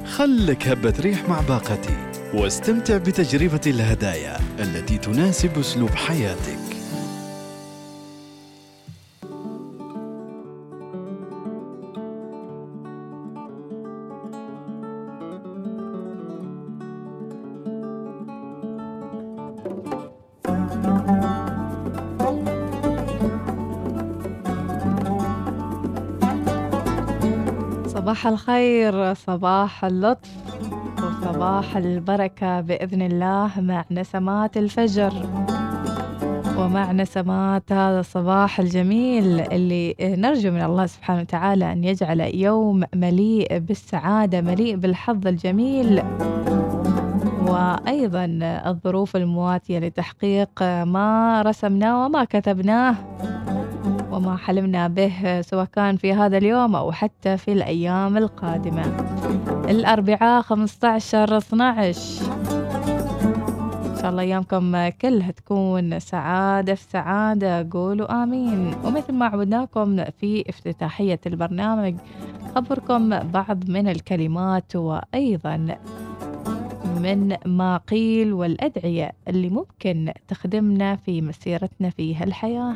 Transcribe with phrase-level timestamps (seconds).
[0.06, 1.98] خلك هبة ريح مع باقتي
[2.34, 6.67] واستمتع بتجربة الهدايا التي تناسب أسلوب حياتك.
[28.18, 30.30] صباح الخير صباح اللطف
[31.04, 35.14] وصباح البركة بإذن الله مع نسمات الفجر.
[36.58, 43.58] ومع نسمات هذا الصباح الجميل اللي نرجو من الله سبحانه وتعالى أن يجعل يوم مليء
[43.60, 46.02] بالسعادة مليء بالحظ الجميل.
[47.48, 52.96] وأيضا الظروف المواتية لتحقيق ما رسمناه وما كتبناه.
[54.18, 58.84] وما حلمنا به سواء كان في هذا اليوم أو حتى في الأيام القادمة.
[59.70, 62.24] الأربعاء 15 12
[63.86, 67.68] إن شاء الله أيامكم كلها تكون سعادة في سعادة.
[67.72, 68.74] قولوا آمين.
[68.84, 71.96] ومثل ما عودناكم في افتتاحية البرنامج
[72.56, 75.78] خبركم بعض من الكلمات وأيضا
[77.02, 82.76] من ما قيل والأدعية اللي ممكن تخدمنا في مسيرتنا في هالحياة.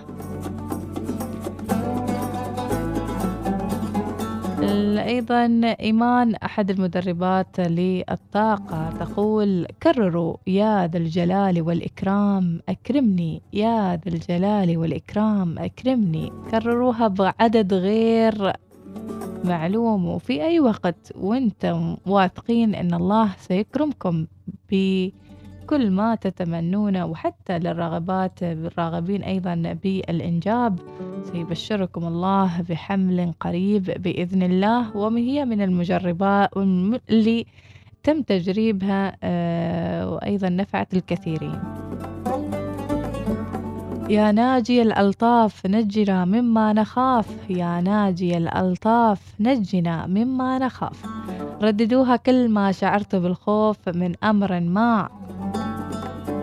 [4.63, 8.89] أيضا إيمان أحد المدربات للطاقة.
[8.99, 16.31] تقول كرروا يا ذا الجلال والإكرام أكرمني يا ذا الجلال والإكرام أكرمني.
[16.51, 18.53] كرروها بعدد غير
[19.43, 20.05] معلوم.
[20.05, 24.25] وفي أي وقت وأنتم واثقين أن الله سيكرمكم
[25.71, 30.79] بكل ما تتمنونه وحتى للراغبات الراغبين أيضا بالإنجاب.
[31.23, 36.49] سيبشركم الله بحمل قريب بإذن الله وهي من المجربات
[37.09, 37.45] اللي
[38.03, 39.15] تم تجريبها
[40.05, 41.59] وأيضا نفعت الكثيرين.
[44.09, 47.49] يا ناجي الألطاف نجنا مما نخاف.
[47.49, 51.05] يا ناجي الألطاف نجنا مما نخاف.
[51.61, 55.09] رددوها كل ما شعرت بالخوف من أمر ما.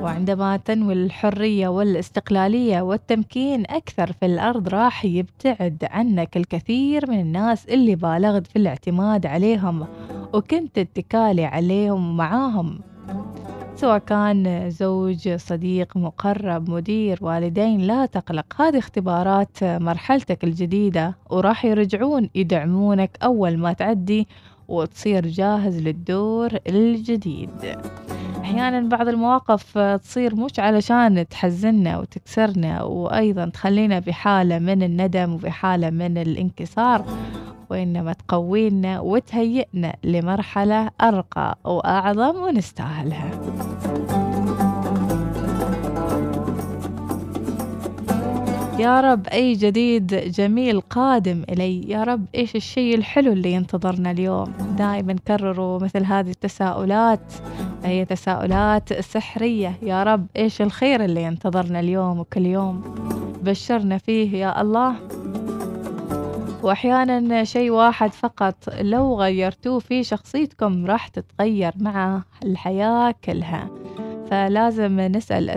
[0.02, 7.94] وعندما تنوي الحرية والاستقلالية والتمكين أكثر في الأرض راح يبتعد عنك الكثير من الناس اللي
[7.94, 9.86] بالغت في الاعتماد عليهم
[10.32, 12.80] وكنت اتكالي عليهم ومعاهم
[13.76, 22.30] سواء كان زوج صديق مقرب مدير والدين لا تقلق هذه اختبارات مرحلتك الجديدة وراح يرجعون
[22.34, 24.28] يدعمونك أول ما تعدي
[24.68, 27.78] وتصير جاهز للدور الجديد.
[28.40, 36.18] أحيانا بعض المواقف تصير مش علشان تحزننا وتكسرنا وأيضا تخلينا بحالة من الندم وبحالة من
[36.18, 37.04] الانكسار
[37.70, 43.30] وإنما تقوينا وتهيئنا لمرحلة أرقى وأعظم ونستاهلها.
[48.78, 51.91] يا رب أي جديد جميل قادم إلي.
[51.91, 57.33] يا رب إيش الشيء الحلو اللي ينتظرنا اليوم؟ دائما كرروا مثل هذه التساؤلات.
[57.84, 59.78] هي تساؤلات سحرية.
[59.83, 62.94] يا رب إيش الخير اللي ينتظرنا اليوم وكل يوم؟
[63.43, 64.95] بشرنا فيه يا الله.
[66.62, 68.55] وأحيانا شيء واحد فقط.
[68.81, 73.69] لو غيرتوه في شخصيتكم راح تتغير مع الحياة كلها.
[74.31, 75.50] فلازم نسأل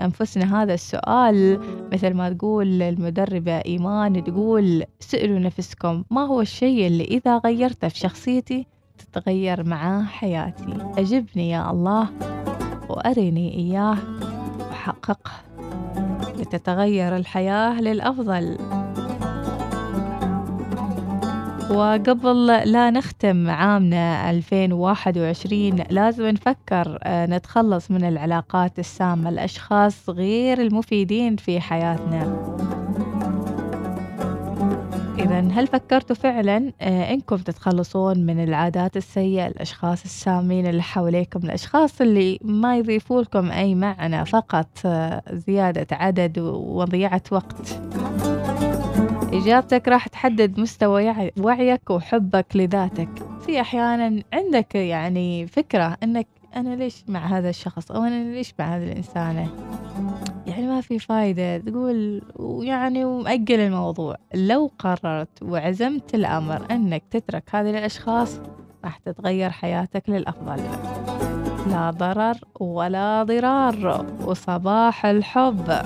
[0.00, 1.60] أنفسنا هذا السؤال.
[1.92, 7.98] مثل ما تقول المدربة إيمان تقول سألوا نفسكم ما هو الشيء اللي إذا غيرته في
[7.98, 8.66] شخصيتي
[8.98, 12.08] تتغير معاه حياتي؟ أجبني يا الله
[12.88, 13.96] وأرني إياه
[14.70, 15.30] وحققه
[16.38, 18.58] لتتغير الحياة للأفضل.
[21.70, 31.60] وقبل لا نختم عامنا 2021 لازم نفكر نتخلص من العلاقات السامة الأشخاص غير المفيدين في
[31.60, 32.36] حياتنا.
[35.18, 42.38] إذا هل فكرتوا فعلا إنكم تتخلصون من العادات السيئة الأشخاص السامين اللي حواليكم الأشخاص اللي
[42.42, 44.86] ما يضيفوا لكم أي معنى فقط
[45.32, 47.80] زيادة عدد وضيعة وقت؟
[49.32, 53.08] إجابتك راح تحدد مستوى وعيك وحبك لذاتك.
[53.40, 58.76] في أحيانا عندك يعني فكرة أنك أنا ليش مع هذا الشخص أو أنا ليش مع
[58.76, 59.48] هذا الإنسانة؟
[60.46, 64.16] يعني ما في فايدة تقول ويعني ومأجل الموضوع.
[64.34, 68.40] لو قررت وعزمت الأمر أنك تترك هذه الأشخاص
[68.84, 70.62] راح تتغير حياتك للأفضل.
[71.70, 74.06] لا ضرر ولا ضرار.
[74.24, 75.82] وصباح الحب.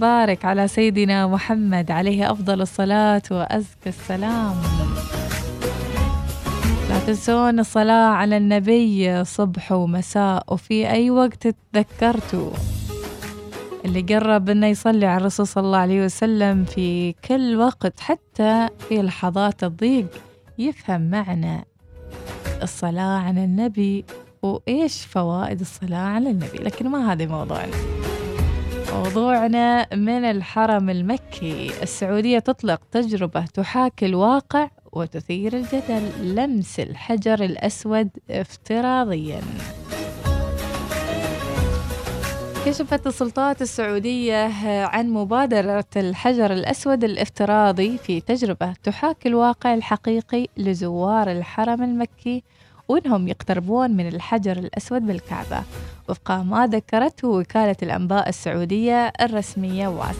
[0.00, 4.56] وبارك على سيدنا محمد عليه أفضل الصلاة وأزكى السلام.
[6.88, 12.50] لا تنسون الصلاة على النبي صبح ومساء وفي أي وقت تذكرتوا.
[13.84, 19.02] اللي قرب إنه يصلي على الرسول صلى الله عليه وسلم في كل وقت حتى في
[19.02, 20.08] لحظات الضيق
[20.58, 21.66] يفهم معنى
[22.62, 24.04] الصلاة على النبي
[24.42, 26.58] وإيش فوائد الصلاة على النبي.
[26.58, 27.72] لكن ما هذا موضوعنا.
[28.92, 31.70] موضوعنا من الحرم المكي.
[31.82, 36.34] السعودية تطلق تجربة تحاكي الواقع وتثير الجدل.
[36.34, 39.40] لمس الحجر الأسود افتراضيا.
[42.66, 44.50] كشفت السلطات السعودية
[44.86, 52.42] عن مبادرة الحجر الأسود الافتراضي في تجربة تحاكي الواقع الحقيقي لزوار الحرم المكي.
[52.90, 55.62] وإنهم يقتربون من الحجر الأسود بالكعبة
[56.08, 60.16] وفق ما ذكرته وكالة الأنباء السعودية الرسمية واس.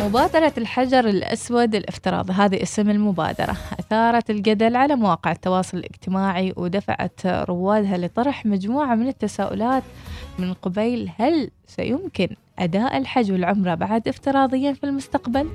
[0.00, 3.56] مبادرة الحجر الأسود الافتراضي هذه اسم المبادرة.
[3.80, 9.82] أثارت الجدل على مواقع التواصل الاجتماعي ودفعت روادها لطرح مجموعة من التساؤلات
[10.38, 12.28] من قبيل هل سيمكن
[12.58, 15.48] أداء الحج والعمرة بعد افتراضيا في المستقبل؟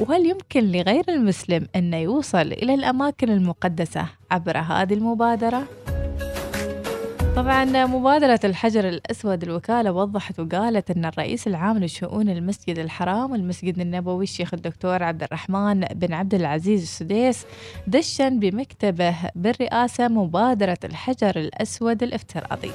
[0.00, 5.64] وهل يمكن لغير المسلم أن يوصل إلى الأماكن المقدسة عبر هذه المبادرة؟
[7.36, 14.24] طبعا مبادرة الحجر الأسود الوكالة وضحت وقالت أن الرئيس العام لشؤون المسجد الحرام والمسجد النبوي
[14.24, 17.46] الشيخ الدكتور عبد الرحمن بن عبد العزيز السديس
[17.86, 22.70] دشن بمكتبه بالرئاسة مبادرة الحجر الأسود الافتراضي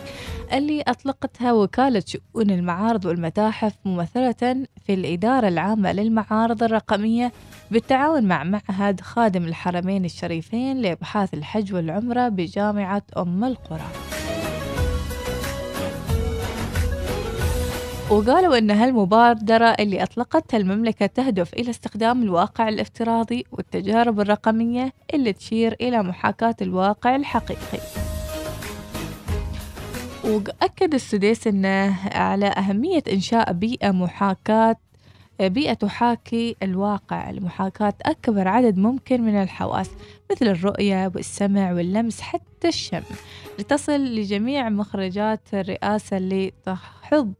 [0.54, 7.32] اللي أطلقتها وكالة شؤون المعارض والمتاحف ممثلة في الإدارة العامة للمعارض الرقمية
[7.72, 13.86] بالتعاون مع معهد خادم الحرمين الشريفين لإبحاث الحج والعمرة بجامعة أم القرى.
[18.12, 25.76] وقالوا أن هالمبادرة اللي أطلقتها المملكة تهدف إلى استخدام الواقع الافتراضي والتجارب الرقمية اللي تشير
[25.82, 27.80] إلى محاكاة الواقع الحقيقي.
[30.24, 34.76] وأكد السديس أنه على أهمية إنشاء بيئة محاكاة
[35.40, 39.90] بيئة تحاكي الواقع لمحاكاة أكبر عدد ممكن من الحواس
[40.32, 43.04] مثل الرؤية والسمع واللمس حتى الشم.
[43.60, 47.34] لتصل لجميع مخرجات الرئاسة اللي تحض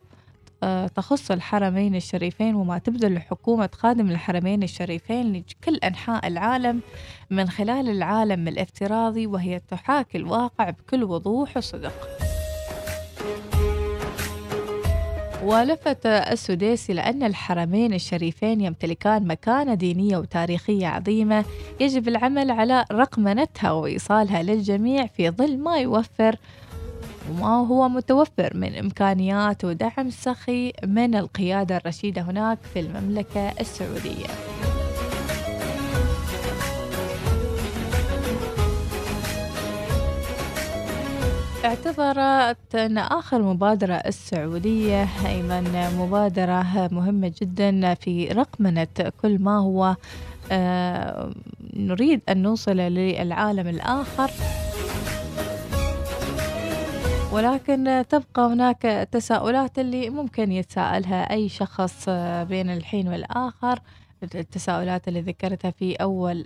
[0.96, 6.82] تخص الحرمين الشريفين وما تبذل حكومة خادم الحرمين الشريفين لكل أنحاء العالم
[7.30, 11.94] من خلال العالم الافتراضي وهي تحاكي الواقع بكل وضوح وصدق.
[15.44, 21.46] ولفت السديسي لأن الحرمين الشريفين يمتلكان مكانة دينية وتاريخية عظيمة
[21.80, 26.36] يجب العمل على رقمنتها وإيصالها للجميع في ظل ما يوفر
[27.32, 34.28] وما هو متوفر من إمكانيات ودعم سخي من القيادة الرشيدة هناك في المملكة السعودية.
[41.66, 45.64] اعتبرت أن آخر مبادرة السعودية أيضا
[46.00, 48.88] مبادرة مهمة جدا في رقمنة
[49.22, 49.96] كل ما هو
[50.52, 51.32] آه
[51.74, 54.32] نريد أن نوصل للعالم الآخر.
[57.36, 62.10] ولكن تبقى هناك تساؤلات اللي ممكن يتساءلها أي شخص
[62.50, 63.80] بين الحين والآخر.
[64.24, 66.46] التساؤلات اللي ذكرتها في أول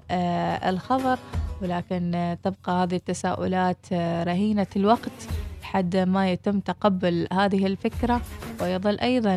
[0.69, 1.19] الخبر.
[1.61, 3.93] ولكن تبقى هذه التساؤلات
[4.23, 5.27] رهينة الوقت
[5.61, 8.21] لحد ما يتم تقبل هذه الفكرة.
[8.61, 9.35] ويظل أيضا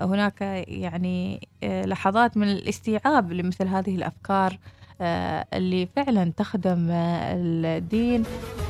[0.00, 4.52] هناك يعني لحظات من الاستيعاب لمثل هذه الأفكار.
[4.52, 8.22] آه، اللي فعلا تخدم آه، الدين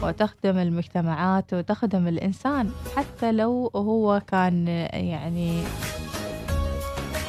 [0.02, 5.62] وتخدم المجتمعات وتخدم الإنسان حتى لو هو كان آه، يعني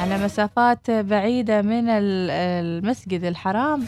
[0.01, 3.83] على مسافات بعيدة من ال- المسجد الحرام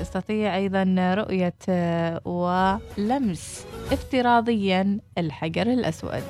[0.00, 6.22] تستطيع أيضا رؤية آه، ولمس افتراضيا الحجر الأسود.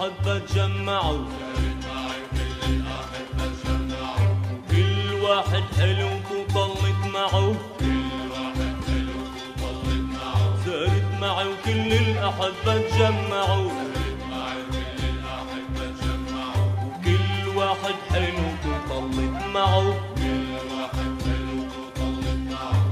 [0.00, 1.24] الأحبة تجمعوا
[4.70, 7.54] كل واحد حلو وطلت معه.
[10.64, 13.70] سهرت معي وكل الأحبة تجمعوا.
[16.84, 19.86] وكل واحد حلو وطلت معه.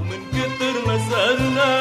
[0.00, 1.77] ومن كتر ما سهرنا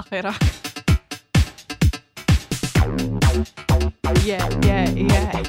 [0.00, 0.34] وآخرة
[4.26, 5.42] يا يا يا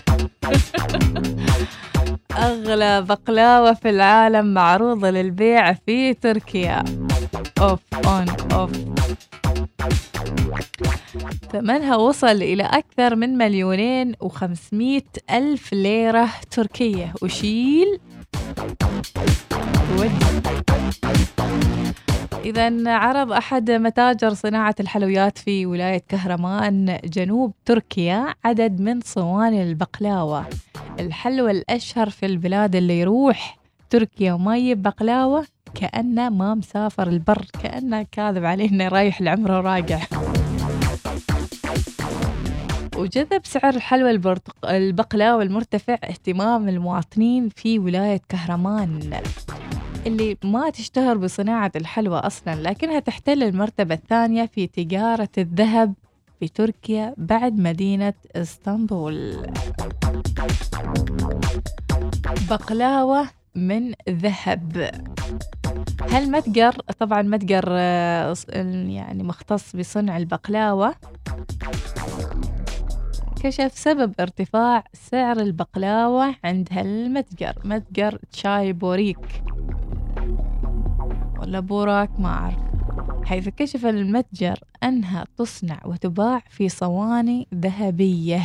[2.32, 6.84] أغلى بقلاوة في العالم معروضة للبيع في تركيا.
[7.62, 8.72] أوف أون أوف
[11.52, 17.14] ثمنها وصل إلى أكثر من مليونين وخمسمائة ألف ليرة تركية.
[17.22, 18.00] وشيل.
[19.98, 21.41] ودي
[22.46, 30.46] إذا عرض أحد متاجر صناعة الحلويات في ولاية كهرمان جنوب تركيا عدد من صواني البقلاوة.
[31.00, 33.58] الحلوى الأشهر في البلاد اللي يروح
[33.90, 40.00] تركيا وما يجيب بقلاوة كأنه ما مسافر البر كأنه كاذب علينا رايح العمرة وراجع
[42.98, 44.70] وجذب سعر الحلوى البرتق...
[44.70, 49.22] البقلاوة المرتفع اهتمام المواطنين في ولاية كهرمان.
[50.08, 55.94] اللي ما تشتهر بصناعة الحلوى أصلا لكنها تحتل المرتبة الثانية في تجارة الذهب
[56.40, 59.48] في تركيا بعد مدينة إسطنبول.
[62.50, 64.92] بقلاوة من ذهب.
[66.02, 68.36] هالمتجر طبعا متجر آه،
[68.88, 70.96] يعني مختص بصنع البقلاوة.
[73.44, 79.44] كشف سبب ارتفاع سعر البقلاوة عند هالمتجر متجر تشاي بوريك.
[81.40, 82.58] ولا بوراك ما أعرف.
[83.26, 88.42] حيث كشف المتجر أنها تصنع وتباع في صواني ذهبية.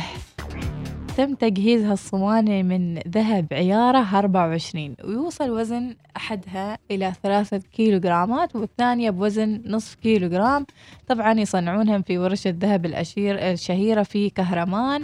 [1.17, 9.61] تم تجهيز هالصواني من ذهب عيارة 24 ويوصل وزن أحدها إلى ثلاثة كيلوغرامات والثانية بوزن
[9.65, 10.65] نصف كيلوغرام.
[11.07, 15.03] طبعا يصنعونها في ورشة ذهب الأشير الشهيرة في كهرمان.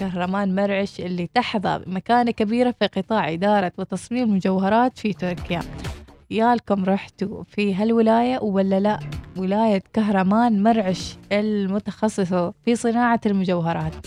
[0.00, 5.60] كهرمان مرعش اللي تحظى بمكانة كبيرة في قطاع إدارة وتصميم المجوهرات في تركيا.
[6.30, 8.98] يالكم رحتوا في هالولاية ولا لا؟
[9.36, 14.06] ولاية كهرمان مرعش المتخصصة في صناعة المجوهرات.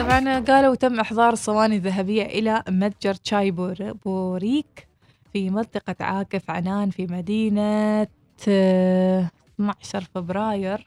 [0.00, 4.88] طبعا قالوا تم إحضار الصواني الذهبية إلى متجر تشاي بور- بوريك
[5.32, 8.06] في منطقة عاكف عنان في مدينة
[8.48, 10.84] آه، 12 فبراير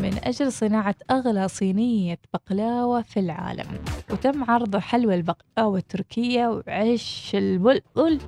[0.00, 3.66] من أجل صناعة أغلى صينية بقلاوة في العالم.
[4.10, 8.18] وتم عرض حلوى البقلاوة التركية وعيش البلبل.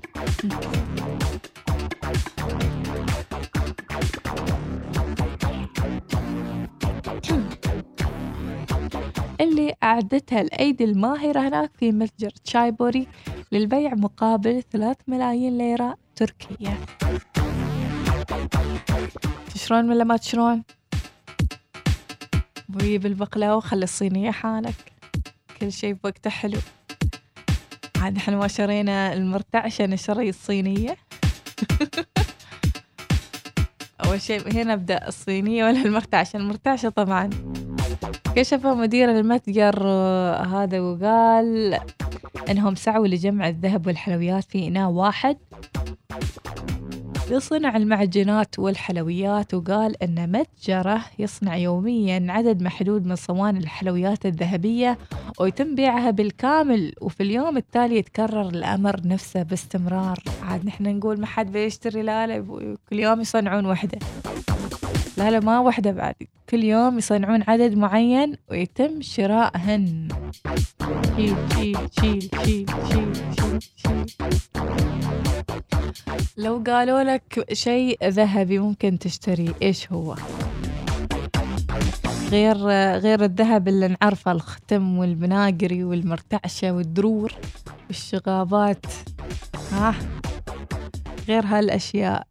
[9.41, 13.09] اللي أعدتها الأيدي الماهرة هناك في متجر تشايبوري
[13.53, 16.79] للبيع مقابل 3 ملايين ليرة تركية.
[19.55, 20.63] تشرون ولا ما تشرون؟
[22.69, 24.93] بوي بالبقلاوة خلي الصينية حالك
[25.61, 26.59] كل شيء بوقته حلو.
[27.97, 30.97] عاد إحنا ما شرينا المرتعشة نشري الصينية.
[34.05, 37.31] أول شيء هنا أبدأ الصينية ولا المرتعشة؟ المرتعشة طبعا.
[38.35, 41.79] كشف مدير المتجر آه، هذا وقال
[42.51, 45.37] إنهم سعوا لجمع الذهب والحلويات في إناء واحد
[47.31, 54.99] لصنع المعجنات والحلويات وقال إن متجره يصنع يوميا عدد محدود من صواني الحلويات الذهبية
[55.41, 60.19] ويتم بيعها بالكامل وفي اليوم التالي يتكرر الأمر نفسه باستمرار.
[60.43, 62.45] عاد نحن نقول ما حد بيشتري لا
[62.91, 63.99] كل يوم يصنعون وحدة.
[65.17, 66.15] لا لا ما وحدة بعد.
[66.51, 70.09] كل يوم يصنعون عدد معين ويتم شرائهن
[71.17, 74.07] شيل شيل شيل شيل شيل شيل شيل.
[76.37, 80.17] لو قالوا لك شيء ذهبي ممكن تشتريه إيش هو؟
[82.31, 82.57] غير
[82.99, 87.33] غير الذهب اللي نعرفه الختم والبناقري والمرتعشة والدرور
[87.89, 88.87] والشغابات.
[89.73, 89.95] ها؟
[91.29, 92.27] غير هالأشياء.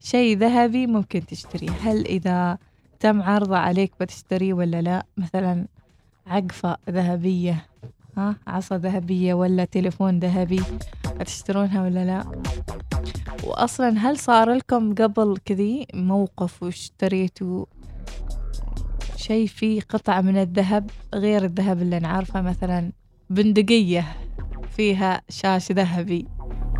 [0.00, 2.58] شيء ذهبي ممكن تشتريه هل إذا
[3.00, 5.66] تم عرضه عليك بتشتريه ولا لا؟ مثلا
[6.26, 7.66] عقفة ذهبية
[8.16, 10.62] ها؟ عصا ذهبية ولا تليفون ذهبي
[11.20, 12.24] هتشترونها ولا لا؟
[13.44, 17.64] وأصلا هل صار لكم قبل كذي موقف واشتريتوا
[19.16, 22.92] شيء فيه قطعة من الذهب غير الذهب اللي نعرفه مثلا
[23.30, 24.06] بندقية
[24.76, 26.28] فيها شاش ذهبي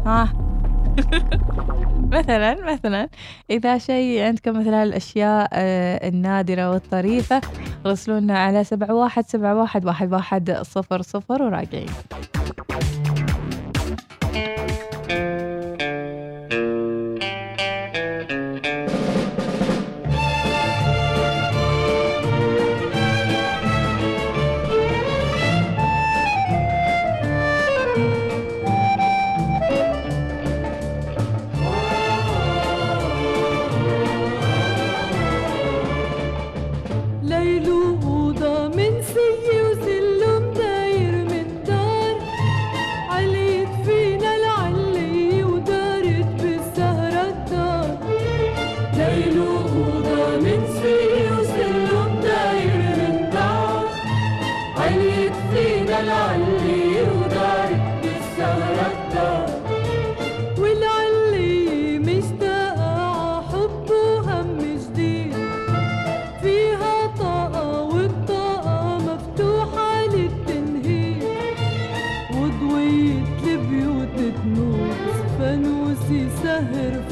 [0.07, 0.58] ها؟
[2.19, 3.09] مثلا مثلا
[3.51, 7.41] إذا شيء عندكم مثل الأشياء آه، النادرة والطريفة
[7.87, 11.89] رسلونا على سبعة واحد سبعة واحد واحد واحد صفر صفر وراجعين.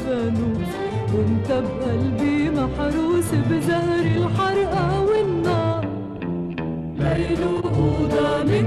[0.05, 0.73] فانوس
[1.13, 5.83] وانت بقلبي محروس بزهر الحرقة والنار.
[6.99, 7.43] ليل
[8.43, 8.65] من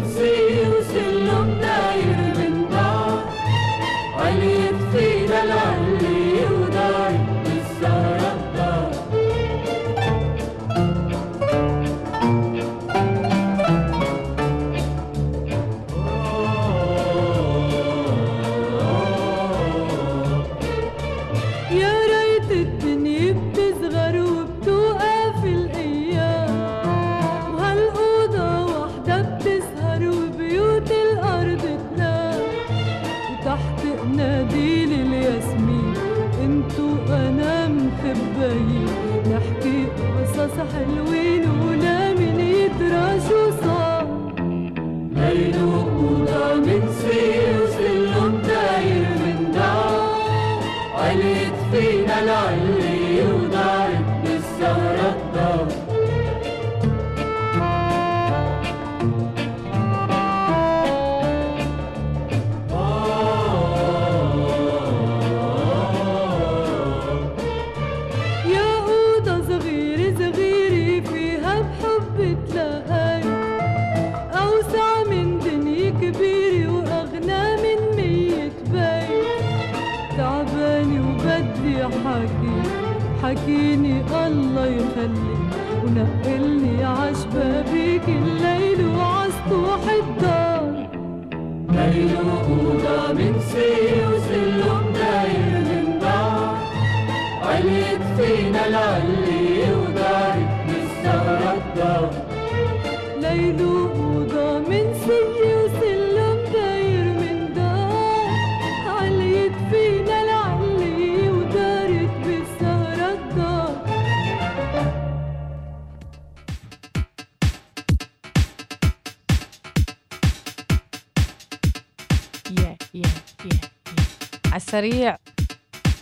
[124.81, 125.17] السريع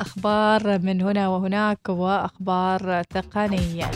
[0.00, 3.90] أخبار من هنا وهناك وأخبار تقنية.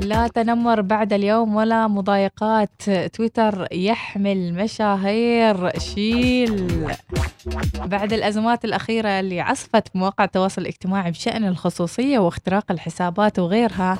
[0.00, 2.82] لا تنمر بعد اليوم ولا مضايقات.
[3.12, 6.86] تويتر يحمل مشاهير شيل.
[7.84, 13.98] بعد الأزمات الأخيرة اللي عصفت مواقع التواصل الاجتماعي بشأن الخصوصية واختراق الحسابات وغيرها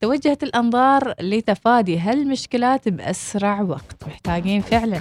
[0.00, 4.04] توجهت الأنظار لتفادي هالمشكلات بأسرع وقت.
[4.06, 5.00] محتاجين فعلا.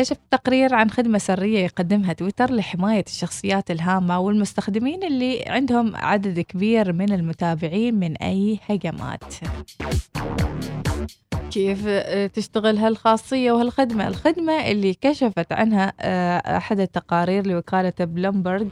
[0.00, 6.92] كشف تقرير عن خدمة سرية يقدمها تويتر لحماية الشخصيات الهامة والمستخدمين اللي عندهم عدد كبير
[6.92, 9.24] من المتابعين من أي هجمات.
[11.50, 14.08] كيف آه، تشتغل هالخاصية وهالخدمة.
[14.08, 18.68] الخدمة اللي كشفت عنها آه، أحد التقارير لوكالة بلومبرج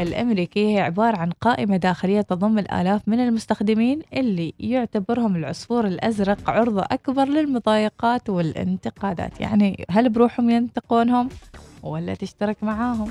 [0.00, 6.82] الأمريكي هي عبارة عن قائمة داخلية تضم الآلاف من المستخدمين اللي يعتبرهم العصفور الأزرق عرضة
[6.82, 9.40] أكبر للمضايقات والانتقادات.
[9.40, 11.28] يعني هل بروحهم ينتقونهم
[11.82, 13.10] ولا تشترك معاهم؟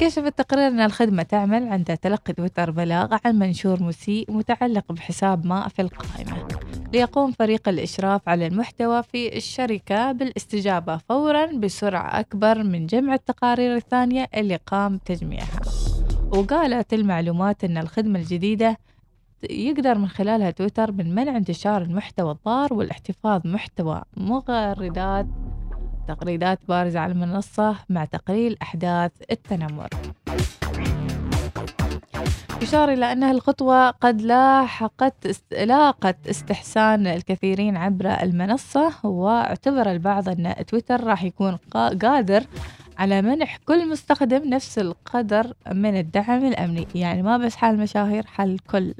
[0.00, 5.68] كشف التقرير أن الخدمة تعمل عند تلقي تويتر بلاغ عن منشور مسيء متعلق بحساب ما
[5.68, 6.48] في القائمة.
[6.92, 14.28] ليقوم فريق الإشراف على المحتوى في الشركة بالاستجابة فورا بسرعة أكبر من جمع التقارير الثانية
[14.36, 15.60] اللي قام بتجميعها
[16.30, 18.78] وقالت المعلومات أن الخدمة الجديدة
[19.50, 25.26] يقدر من خلالها تويتر من منع انتشار المحتوى الضار والاحتفاظ محتوى مغردات
[26.08, 29.88] تغريدات بارزة على المنصة مع تقليل أحداث التنمر
[32.62, 35.14] يشار إلى أن الخطوة قد لاحقت.
[35.52, 42.44] لاقت استحسان الكثيرين عبر المنصة واعتبر البعض أن تويتر راح يكون قا- قادر
[42.98, 48.50] على منح كل مستخدم نفس القدر من الدعم الأمني يعني ما بس حال المشاهير حال
[48.54, 48.94] الكل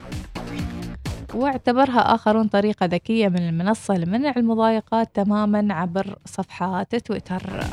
[1.34, 7.64] واعتبرها آخرون طريقة ذكية من المنصة لمنع المضايقات تماما عبر صفحات تويتر.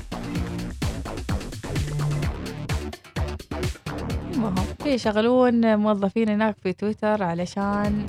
[4.33, 8.05] المهم يشغلون موظفين هناك في تويتر علشان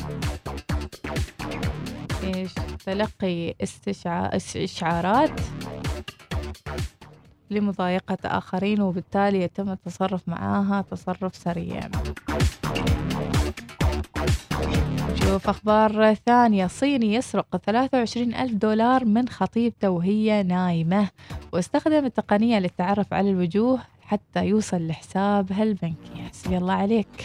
[2.25, 2.53] إيش
[2.87, 4.37] تلقي استشعا...
[4.37, 5.41] اس- إشعارات
[7.51, 11.89] لمضايقة آخرين وبالتالي يتم التصرف معاها تصرف سريع.
[15.23, 16.67] نشوف أخبار ثانية.
[16.67, 21.09] صيني يسرق 23 ألف دولار من خطيبته وهي نايمة.
[21.53, 27.09] واستخدم التقنية للتعرف على الوجوه حتى يوصل لحسابها البنكي حسبي الله عليك.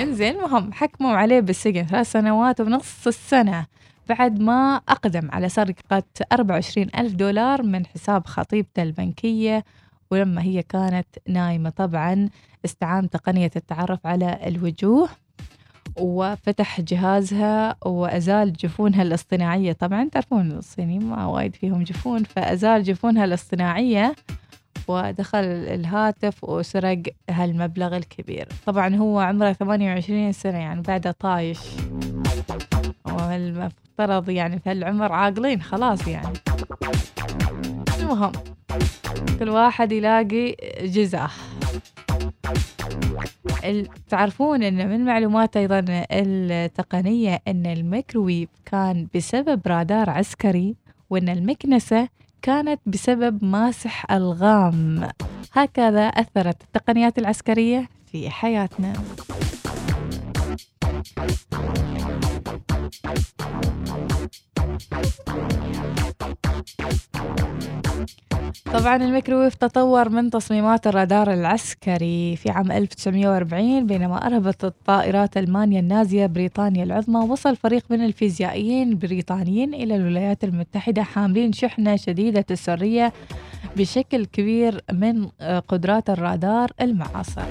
[0.00, 3.66] انزين المهم حكموا عليه بالسجن ثلاث سنوات ونص السنة.
[4.08, 9.64] بعد ما أقدم على سرقة 24 ألف دولار من حساب خطيبته البنكية
[10.10, 12.28] ولما هي كانت نايمة طبعا
[12.64, 15.08] استعان تقنية التعرف على الوجوه
[15.96, 19.72] وفتح جهازها وأزال جفونها الاصطناعية.
[19.72, 24.14] طبعا تعرفون الصينيين ما وايد فيهم جفون فأزال جفونها الاصطناعية
[24.88, 28.48] ودخل الهاتف وسرق هالمبلغ الكبير.
[28.66, 31.58] طبعا هو عمره 28 سنة يعني بعده طايش.
[33.06, 36.32] والمفترض يعني في هالعمر عاقلين خلاص يعني.
[38.10, 38.32] المهم
[39.38, 41.30] كل واحد يلاقي جزاه.
[44.08, 50.76] تعرفون إن من معلومات أيضا التقنية إن الميكروويف كان بسبب رادار عسكري
[51.10, 52.08] وإن المكنسة
[52.42, 55.08] كانت بسبب ماسح ألغام.
[55.52, 58.92] هكذا أثرت التقنيات العسكرية في حياتنا.
[68.72, 76.26] طبعا الميكروويف تطور من تصميمات الرادار العسكري في عام 1940 بينما أرهبت الطائرات ألمانيا النازية
[76.26, 83.12] بريطانيا العظمى وصل فريق من الفيزيائيين البريطانيين إلى الولايات المتحدة حاملين شحنة شديدة السرية
[83.76, 85.26] بشكل كبير من
[85.68, 87.42] قدرات الرادار المعاصر.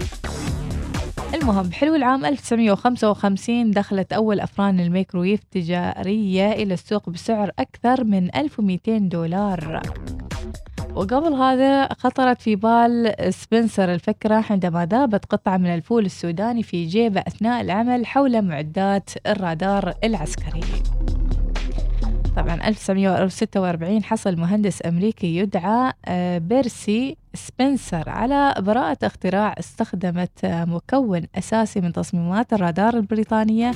[1.33, 8.97] المهم حلو العام 1955 دخلت أول أفران الميكروويف تجارية إلى السوق بسعر أكثر من 1200
[8.97, 9.81] دولار.
[10.99, 17.19] وقبل هذا خطرت في بال سبنسر الفكرة عندما ذابت قطعة من الفول السوداني في جيبه
[17.19, 20.61] أثناء العمل حول معدات الرادار العسكري.
[22.35, 31.81] طبعا 1946 حصل مهندس أمريكي يدعى آه، بيرسي سبنسر على براءة اختراع استخدمت مكون أساسي
[31.81, 33.71] من تصميمات الرادار البريطانية.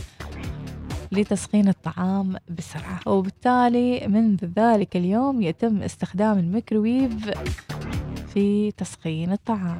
[1.14, 3.00] لتسخين الطعام بسرعة.
[3.06, 7.32] وبالتالي منذ ذلك اليوم يتم استخدام الميكروويف
[8.34, 9.80] في تسخين الطعام.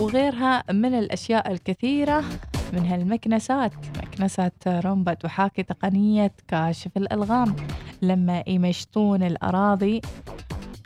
[0.00, 2.24] وغيرها من الأشياء الكثيرة
[2.72, 7.56] منها المكنسات مكنسة رومبا تحاكي تقنية كاشف الألغام
[8.02, 10.00] لما يمشطون الأراضي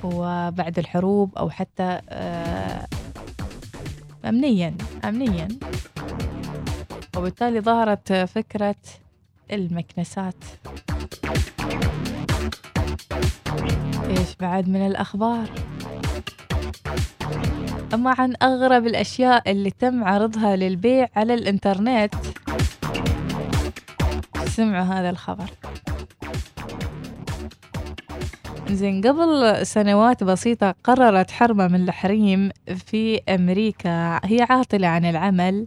[0.04, 2.86] وبعد الحروب أو حتى آه،
[4.24, 4.74] أمنيا
[5.04, 5.48] أمنيا.
[7.16, 8.76] وبالتالي ظهرت فكرة
[9.52, 10.44] المكنسات.
[14.10, 15.50] إيش بعد من الأخبار؟
[17.94, 22.14] أما عن أغرب الأشياء اللي تم عرضها للبيع على الإنترنت.
[24.46, 25.50] سمعوا هذا الخبر.
[28.70, 34.20] زين قبل سنوات بسيطة قررت حرمة من الحريم في أمريكا.
[34.24, 35.66] هي عاطلة عن العمل.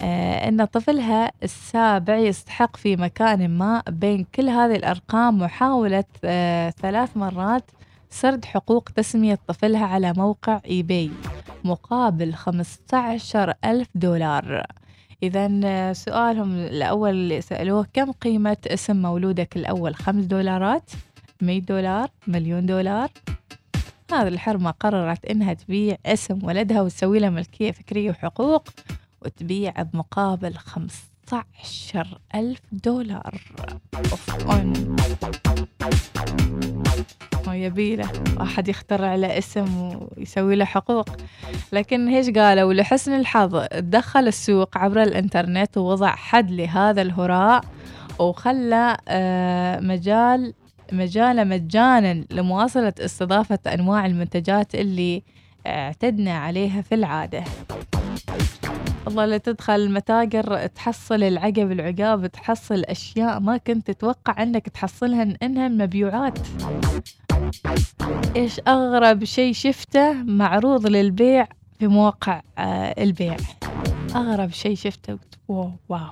[0.00, 7.70] أن طفلها السابع يستحق في مكان ما بين كل هذه الأرقام محاولة آه، ثلاث مرات
[8.10, 11.10] سرد حقوق تسمية طفلها على موقع إيباي
[11.64, 14.66] مقابل 15 ألف دولار.
[15.22, 20.90] إذا آه، سؤالهم الأول اللي سألوه كم قيمة اسم مولودك الأول؟ خمس دولارات
[21.42, 23.10] مية دولار مليون دولار؟
[24.12, 28.68] هذه الحرمة قررت إنها تبيع اسم ولدها وتسوي له ملكية فكرية وحقوق
[29.28, 33.40] وتبيع بمقابل 15 ألف دولار.
[37.46, 41.08] أون يبيله واحد يخترع له اسم ويسوي له حقوق.
[41.72, 47.64] لكن إيش قالوا لحسن الحظ دخل السوق عبر الإنترنت ووضع حد لهذا الهراء
[48.18, 50.54] وخلى آه، مجال
[50.92, 55.22] مجاله مجانا لمواصلة استضافة أنواع المنتجات اللي
[55.66, 57.44] اعتدنا عليها في العادة.
[59.08, 65.68] والله لا تدخل المتاجر تحصل العقب العقاب تحصل أشياء ما كنت تتوقع أنك تحصلها إنها
[65.68, 66.38] مبيوعات
[68.36, 73.36] إيش أغرب شيء شفته معروض للبيع في مواقع آه، البيع؟
[74.16, 76.10] أغرب شيء شفته قلت واو واو.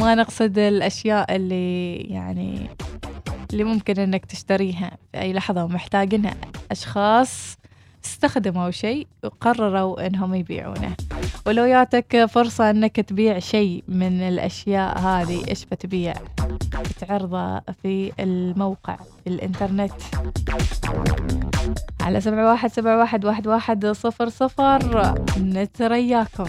[0.00, 2.70] ما نقصد الأشياء اللي يعني
[3.52, 6.34] اللي ممكن إنك تشتريها في أي لحظة ومحتاجينها
[6.70, 7.56] أشخاص
[8.06, 10.96] استخدموا شيء وقرروا إنهم يبيعونه.
[11.46, 16.14] ولو جاتك فرصة إنك تبيع شيء من الأشياء هذه إيش بتبيع؟
[16.74, 19.92] بتعرضه في الموقع في الإنترنت.
[22.00, 25.14] على سبعة واحد سبعة واحد واحد واحد صفر صفر.
[25.40, 26.46] نترياكم.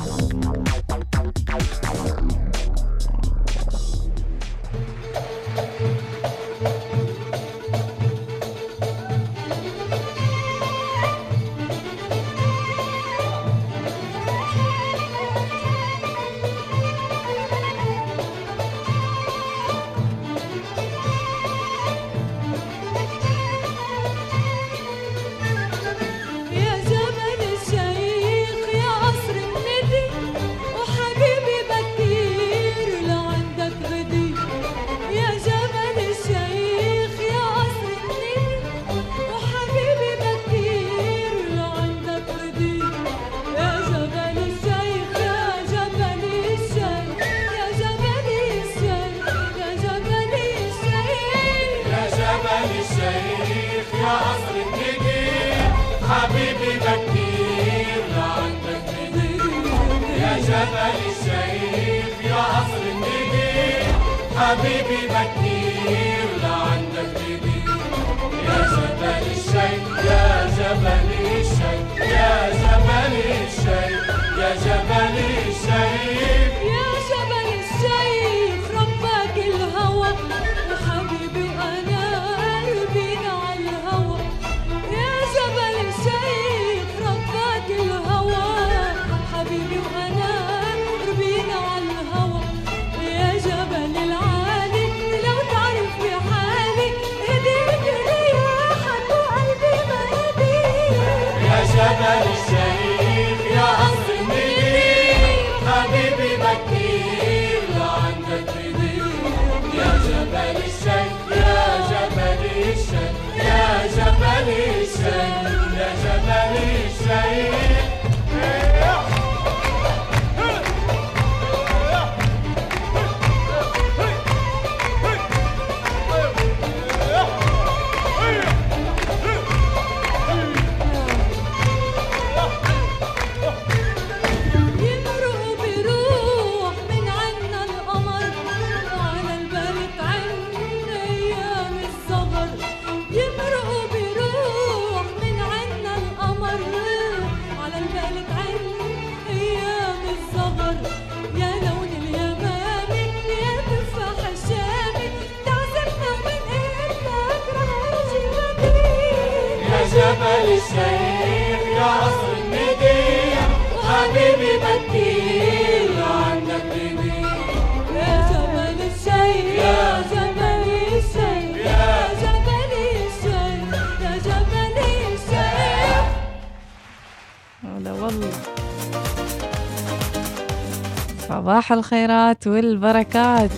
[181.68, 183.52] صباح الخيرات والبركات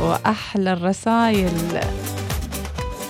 [0.00, 1.80] وأحلى الرسايل.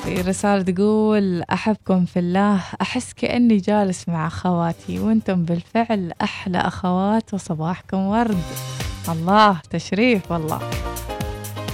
[0.04, 7.34] في رسالة تقول أحبكم في الله أحس كأني جالس مع أخواتي وأنتم بالفعل أحلى أخوات
[7.34, 8.42] وصباحكم ورد.
[9.08, 10.60] الله تشريف والله.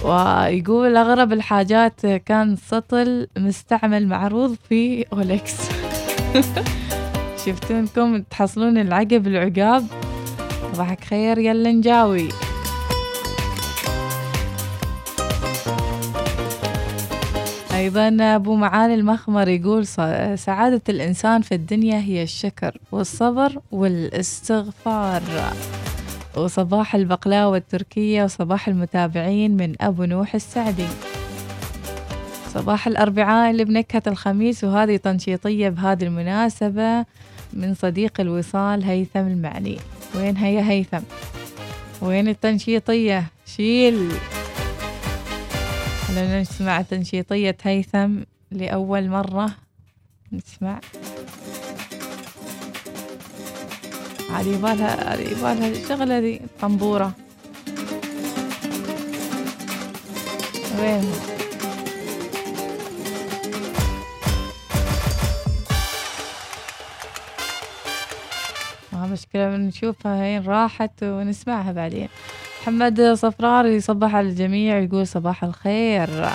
[0.04, 5.56] ويقول أغرب الحاجات كان سطل مستعمل معروض في أوليكس.
[7.46, 10.09] شفتونكم تحصلون العقب العقاب؟
[10.80, 12.28] صباحك خير يلا نجاوي
[17.74, 20.00] أيضا أبو معالي المخمر يقول "ص-
[20.34, 25.22] سعادة الإنسان في الدنيا هي الشكر والصبر والإستغفار.
[26.36, 30.86] وصباح البقلاوة التركية وصباح المتابعين من أبو نوح السعدي.
[32.54, 37.04] صباح الأربعاء اللي بنكهة الخميس وهذه تنشيطية بهذه المناسبة
[37.52, 39.78] من صديق الوصال هيثم المعني.
[40.14, 41.02] وين هي هيثم؟
[42.02, 44.12] وين التنشيطية؟ شيل.
[46.08, 48.10] خلونا نسمع تنشيطية هيثم
[48.50, 49.50] لأول مرة.
[50.32, 50.80] نسمع.
[54.30, 57.12] على يبالها على يبالها الشغلة ذي طنبورة.
[60.78, 61.29] وين؟
[69.12, 72.08] مشكلة بنشوفها هين راحت ونسمعها بعدين.
[72.62, 76.28] محمد صفرار يصبح على الجميع يقول صباح الخير.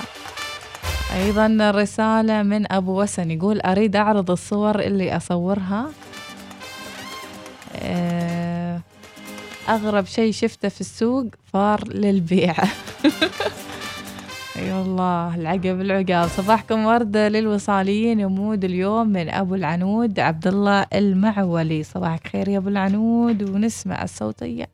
[1.15, 5.89] أيضا رسالة من أبو وسن يقول أريد أعرض الصور اللي أصورها.
[7.75, 8.81] آه،
[9.69, 12.55] أغرب شيء شفته في السوق فار للبيع.
[14.57, 16.27] أي والله العقب العقاب.
[16.27, 18.19] صباحكم وردة للوصاليين.
[18.19, 21.83] يمود اليوم من أبو العنود عبد الله المعولي.
[21.83, 24.67] صباحك خير يا أبو العنود ونسمع الصوتية.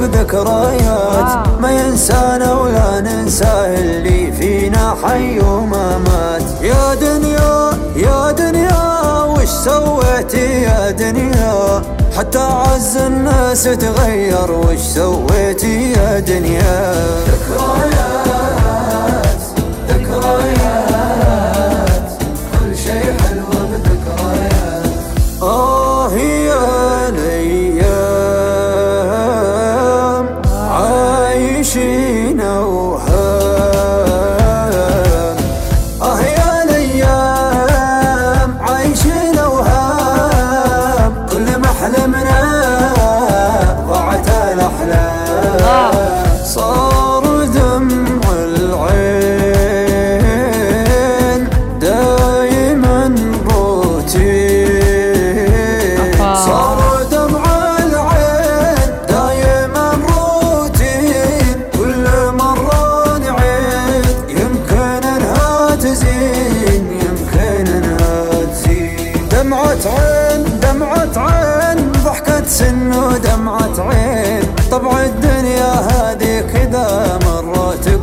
[0.00, 6.42] بذكريات ما ينسانا ولا ننساه اللي فينا حي وما مات.
[6.62, 11.82] يا دنيا يا دنيا وش سويتي يا دنيا؟
[12.18, 16.94] حتى عز الناس تغير وش سويتي يا دنيا؟
[17.28, 18.19] ذكريات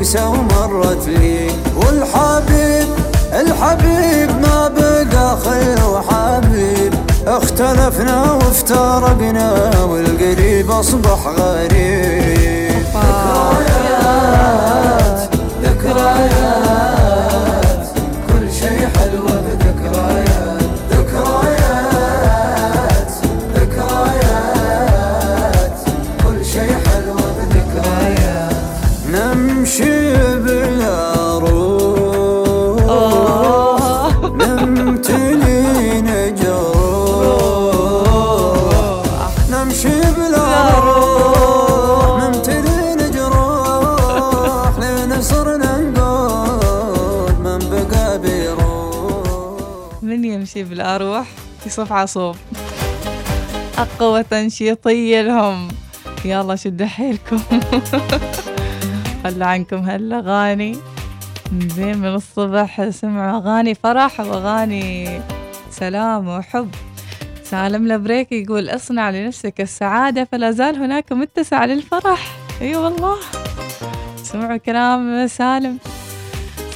[0.07, 2.87] مرة تقسى ومرة تلين والحبيب
[3.33, 6.93] الحبيب ما بقى خل وحبيب.
[7.27, 12.85] اختلفنا وافترقنا والقريب أصبح غريب.
[13.99, 15.29] ذكريات
[15.63, 17.06] ذكريات.
[51.77, 52.35] يصف عصوب
[53.77, 55.67] أقوى تنشيطية لهم.
[56.25, 57.37] يلا شدوا حيلكم
[59.23, 60.77] خلوا عنكم هالأغاني
[61.75, 65.21] زين من الصبح سمعوا أغاني فرح وأغاني
[65.71, 66.69] سلام وحب.
[67.43, 72.37] سالم لبريك يقول اصنع لنفسك السعادة فلا زال هناك متسع للفرح.
[72.61, 73.17] أي أيوة والله.
[74.23, 75.77] سمعوا كلام سالم.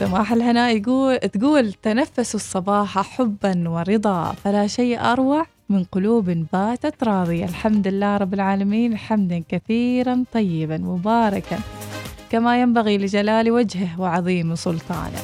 [0.01, 7.45] سماح الهناء يقول تقول تنفسوا الصباح حبا ورضا فلا شيء أروع من قلوب باتت راضية.
[7.45, 11.59] الحمد لله رب العالمين حمدا كثيرا طيبا مباركا
[12.29, 15.21] كما ينبغي لجلال وجهه وعظيم سلطانه.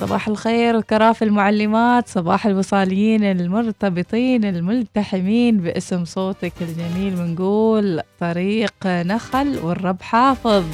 [0.00, 10.02] صباح الخير وكراف المعلمات صباح الوصاليين المرتبطين الملتحمين باسم صوتك الجميل ونقول طريق نخل والرب
[10.02, 10.64] حافظ.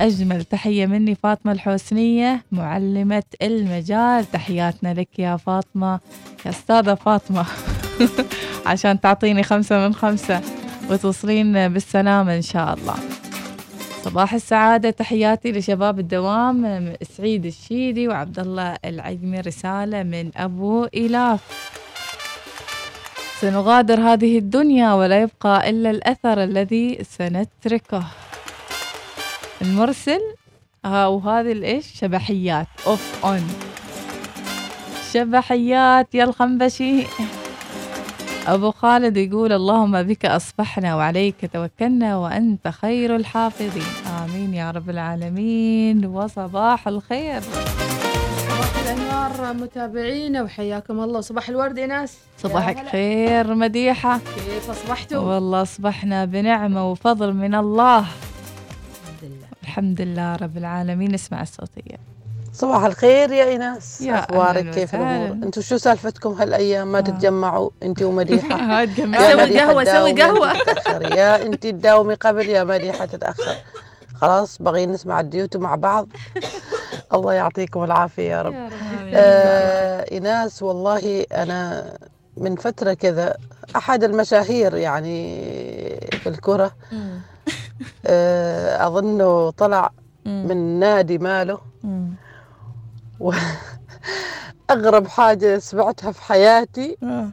[0.00, 4.30] أجمل تحية مني فاطمة الحسنية معلمة المجال.
[4.30, 6.00] تحياتنا لك يا فاطمة.
[6.46, 7.46] يا أستاذة فاطمة.
[8.66, 10.40] عشان تعطيني خمسة من خمسة
[10.90, 12.94] وتوصلين بالسلامة إن شاء الله.
[14.04, 14.90] صباح السعادة.
[14.90, 21.40] تحياتي لشباب الدوام سعيد الشيدي وعبد الله العجمي رسالة من أبو إلاف.
[23.40, 28.04] سنغادر هذه الدنيا ولا يبقى إلا الأثر الذي سنتركه.
[29.62, 30.20] المرسل
[30.84, 33.46] ها وهذه الإيش شبحيات أوف أون
[35.12, 37.06] شبحيات يا الخنبشي.
[38.46, 43.82] أبو خالد يقول اللهم بك أصبحنا وعليك توكلنا وأنت خير الحافظين.
[44.24, 47.40] آمين يا رب العالمين وصباح الخير.
[47.40, 51.20] صباح الأنوار متابعينا وحياكم الله.
[51.20, 52.88] صباح الورد يا ناس صباحك.
[52.88, 54.18] خير مديحة.
[54.18, 58.06] كيف أصبحتوا؟ والله أصبحنا بنعمة وفضل من الله.
[59.66, 61.14] الحمد لله رب العالمين.
[61.14, 61.96] اسمع الصوتية
[62.52, 64.00] صباح الخير يا إيناس.
[64.00, 64.94] يا أخبارك؟ كيف.
[64.94, 67.00] الأمور؟ أنتم شو سالفتكم هالأيام؟ ما آه.
[67.00, 68.82] تتجمعوا انت ومديحة.
[68.82, 68.86] يا
[69.32, 71.16] سوي قهوة، سوي تتأخري.
[71.16, 73.56] يا انت تداومي قبل يا مديحة تتأخر.
[74.14, 76.08] خلاص بغي نسمع الديوتو مع بعض.
[77.14, 78.68] الله يعطيكم العافية يا رب.
[79.14, 81.92] آه إيناس والله أنا
[82.36, 83.36] من فترة كذا
[83.76, 85.40] أحد المشاهير يعني
[86.22, 86.70] في الكرة.
[88.86, 89.90] أظنه طلع.
[90.26, 92.10] من نادي ماله مم.
[94.70, 97.28] أغرب حاجة سمعتها في حياتي آه.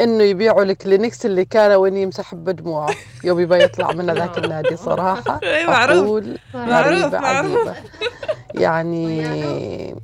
[0.00, 2.94] إنه يبيعوا الكلينكس اللي كان وين يمسح بدموعه
[3.24, 6.04] يوم يبغى يطلع من ذاك النادي صراحة إي معروف.
[6.04, 7.56] أقول معروف، غريبة معروف.
[7.68, 7.74] عجيبة
[8.54, 9.94] يعني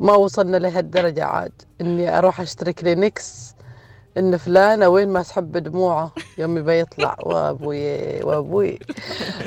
[0.00, 3.47] ما وصلنا لهالدرجة عاد إني أروح أشتري كلينكس
[4.18, 8.78] إن فلانة وين ما سحب دموعه؟ يوم يبى يطلع وأبوي وأبوي.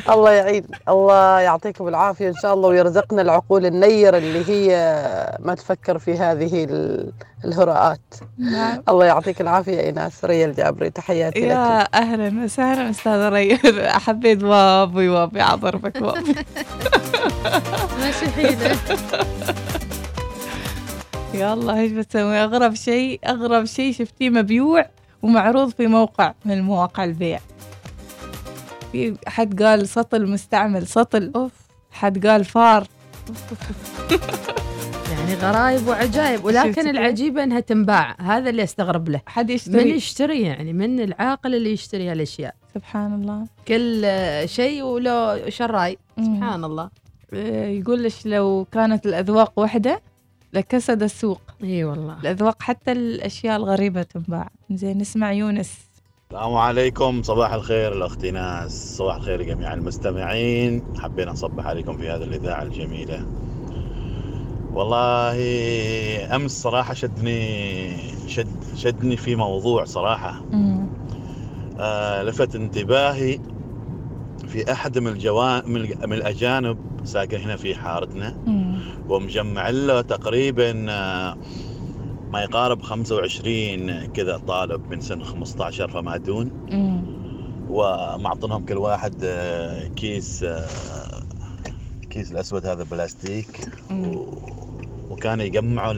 [0.09, 4.71] الله يعين الله يعطيكم العافية إن شاء الله ويرزقنا العقول النيرة اللي هي
[5.39, 7.11] ما تفكر في هذه ال-
[7.45, 7.99] الهراءات.
[8.37, 8.83] نعم.
[8.89, 10.25] الله يعطيك العافية يا إيناس.
[10.25, 11.45] ريا الجابري تحياتي لك.
[11.47, 13.57] يا أهلا وسهلا أستاذ ري
[13.87, 16.35] حبيت وأبي وابي عضربك وابي
[17.99, 18.25] ماشي
[21.31, 24.85] حيلة يلا إيش بتسوي؟ أغرب شيء أغرب شيء شفتيه مبيوع
[25.21, 27.39] ومعروض في موقع من مواقع البيع.
[28.91, 31.31] في حد قال سطل مستعمل سطل.
[31.35, 31.51] أوف.
[31.91, 32.87] حد قال فار.
[35.11, 38.15] يعني غرايب وعجائب ولكن كيف؟ العجيبة إنها تنباع.
[38.19, 39.21] هذا اللي أستغرب له.
[39.25, 42.55] حد من يشتري يشتري يعني؟ من العاقل اللي يشتري هالأشياء.
[42.73, 43.45] سبحان الله.
[43.67, 44.05] كل
[44.49, 45.97] شيء وله شراي.
[46.17, 46.89] سبحان الله.
[47.33, 50.01] آه، يقول لك لو كانت الأذواق وحده
[50.53, 51.41] لكسد السوق.
[51.63, 52.19] إي والله.
[52.19, 55.77] الأذواق حتى الأشياء الغريبة تنباع زين نسمع يونس.
[56.31, 57.23] السلام عليكم.
[57.23, 58.97] صباح الخير الاختي ناس.
[58.97, 60.83] صباح الخير لجميع المستمعين.
[60.99, 63.27] حبينا نصبح عليكم في هذه الإذاعة الجميلة.
[64.73, 65.35] والله
[66.35, 67.97] أمس صراحة شدني
[68.27, 70.41] شد شدني في موضوع صراحة.
[71.79, 73.39] آه لفت انتباهي
[74.51, 78.37] في أحد من الجوان من, الأجانب ساكن هنا في حارتنا.
[79.09, 81.37] ومجمع له تقريبا آه،
[82.31, 86.51] ما يقارب 25 كذا طالب من سن 15 فما دون.
[87.69, 90.67] ومعطنهم كل واحد آه، كيس آه،
[92.09, 93.67] كيس الأسود هذا بلاستيك.
[95.09, 95.93] وكانوا يجمعوا.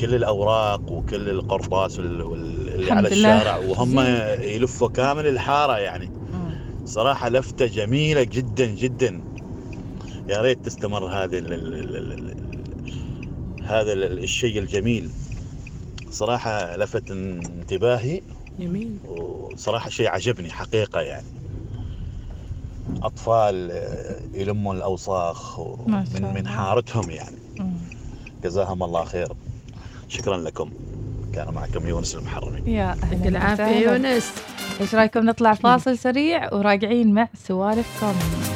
[0.00, 2.59] كل الأوراق وكل القرطاس وال...
[2.80, 3.16] اللي على لله.
[3.38, 3.98] الشارع وهم
[4.42, 6.10] يلفوا كامل الحارة يعني.
[6.86, 9.22] صراحة لفتة جميلة جدا جدا.
[10.28, 11.52] يا ريت تستمر هذه ال...
[11.52, 11.74] ال...
[11.74, 11.96] ال...
[11.96, 12.12] ال...
[12.12, 12.34] ال...
[13.64, 15.10] هذا ال- الشيء الجميل.
[16.10, 18.20] صراحة لفت انتباهي.
[18.60, 18.96] جميل.
[19.04, 21.26] وصراحة شيء عجبني حقيقة يعني.
[23.02, 26.50] أطفال آه، يلموا الأوساخ من من الله.
[26.50, 27.36] حارتهم يعني.
[27.58, 27.76] مم.
[28.44, 29.28] جزاهم الله خير.
[30.08, 30.70] شكرا لكم.
[31.34, 32.60] كان معكم يونس المحرمي.
[32.66, 33.78] يا يعطيك وسهلا.
[33.78, 34.32] يونس.
[34.80, 38.49] إيش رأيكم نطلع فاصل سريع وراجعين مع سوالفكم الوصال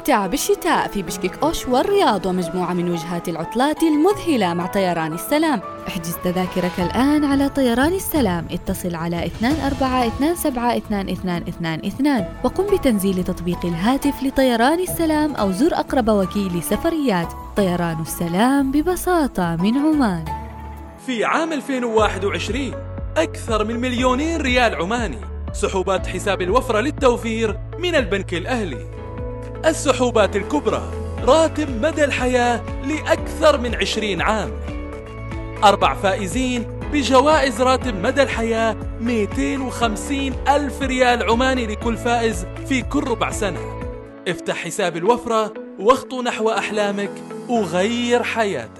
[0.00, 5.60] استمتع بالشتاء في بشكك أوش والرياض ومجموعة من وجهات العطلات المذهلة مع طيران السلام.
[5.88, 8.46] احجز تذاكرك الآن على طيران السلام.
[8.50, 18.00] اتصل على 24272222 وقم بتنزيل تطبيق الهاتف لطيران السلام أو زر أقرب وكيل سفريات طيران
[18.00, 20.24] السلام ببساطة من عمان.
[21.06, 22.74] في عام 2021
[23.16, 25.18] أكثر من مليونين ريال عماني.
[25.52, 28.99] سحوبات حساب الوفرة للتوفير من البنك الأهلي.
[29.66, 30.82] السحوبات الكبرى
[31.22, 34.50] راتب مدى الحياة لأكثر من 20 عام.
[35.64, 43.30] أربع فائزين بجوائز راتب مدى الحياة 250 ألف ريال عماني لكل فائز في كل ربع
[43.30, 43.60] سنة.
[44.28, 47.10] افتح حساب الوفرة واخطو نحو أحلامك
[47.48, 48.79] وغير حياتك.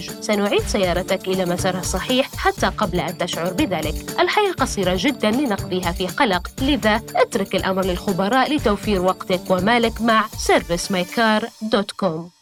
[0.00, 4.20] سنعيد سيارتك إلى مسارها الصحيح حتى قبل أن تشعر بذلك.
[4.20, 6.50] الحياة قصيرة جدا لنقضيها في قلق.
[6.62, 12.41] لذا اترك الأمر للخبراء لتوفير وقتك ومالك مع servicemycar.com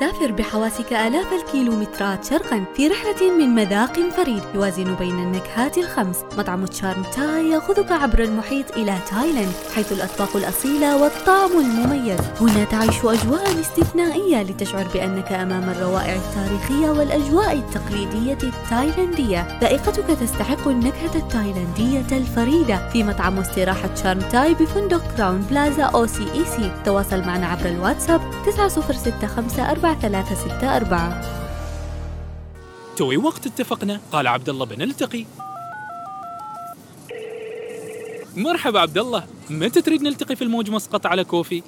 [0.00, 6.16] سافر بحواسك آلاف الكيلومترات شرقا في رحلة من مذاق فريد يوازن بين النكهات الخمس.
[6.38, 12.20] مطعم Charm Thai يأخذك عبر المحيط إلى تايلاند حيث الأطباق الأصيلة والطعم المميز.
[12.40, 19.58] هنا تعيش أجواء استثنائية لتشعر بأنك أمام الروائع التاريخية والأجواء التقليدية التايلاندية.
[19.60, 22.88] ذائقتك تستحق النكهة التايلاندية الفريدة.
[22.88, 26.72] في مطعم واستراحة Charm Thai بفندق Crowne Plaza OCEC.
[26.84, 31.20] تواصل معنا عبر الواتساب 9065 4364
[32.96, 34.00] توي وقت اتفقنا.
[34.12, 35.24] قال عبد الله بنلتقي
[38.36, 41.62] مرحبا عبد الله متى تريد نلتقي في الموج مسقط على كوفي؟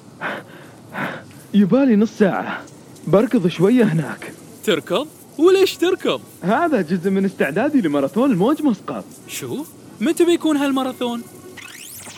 [1.53, 2.61] يبالي نص ساعة.
[3.07, 4.33] بركض شوية هناك.
[4.63, 5.07] تركض؟
[5.37, 9.05] وليش تركض؟ هذا جزء من استعدادي لماراثون الموج مسقط.
[9.27, 9.65] شو؟
[10.01, 11.23] متى بيكون هالماراثون؟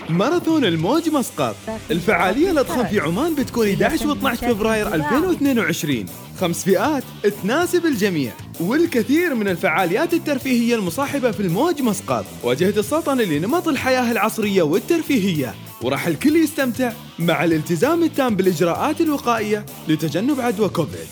[0.09, 1.55] ماراثون الموج مسقط.
[1.91, 6.05] الفعالية الأضخم في عمان بتكون 11 و 12 فبراير 2022
[6.39, 7.03] خمس فئات
[7.43, 12.25] تناسب الجميع والكثير من الفعاليات الترفيهية المصاحبة في الموج مسقط.
[12.43, 15.55] واجهة السلطنة لنمط الحياة العصرية والترفيهية.
[15.81, 21.07] وراح الكل يستمتع مع الالتزام التام بالإجراءات الوقائية لتجنب عدوى كوفيد.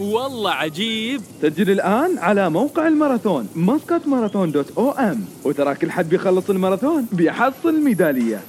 [0.00, 1.22] والله عجيب.
[1.42, 7.80] سجل الآن على موقع الماراثون Muscat Marathon dot om وترى كل حد بيخلص الماراثون بيحصل
[7.80, 8.40] ميدالية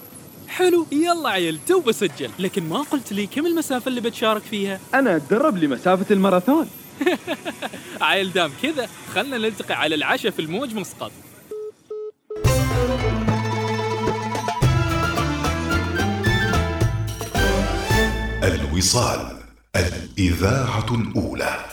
[0.48, 0.86] حلو.
[0.92, 2.30] يلا عيل تو بسجل.
[2.40, 6.68] لكن ما قلت لي كم المسافة اللي بتشارك فيها؟ أنا أتدرب لمسافة الماراثون.
[8.02, 11.12] عيل دام كذا خلنا نلتقي على العشاء في الموج مسقط.
[18.44, 19.39] الوصال.
[19.80, 21.66] الإذاعة الأولى.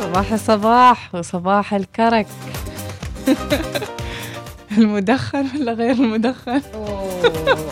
[0.00, 2.26] صباح الصباح وصباح الكرك.
[4.78, 6.62] المدخن ولا غير المدخن؟